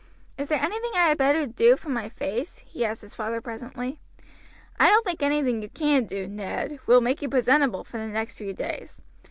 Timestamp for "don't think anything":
4.89-5.61